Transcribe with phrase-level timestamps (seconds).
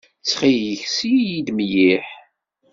[0.21, 2.05] Ttxil-k, sel-iyi-d mliḥ.